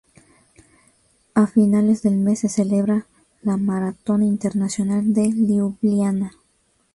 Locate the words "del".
2.01-2.15